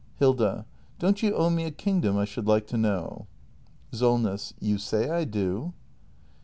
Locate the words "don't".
0.97-1.21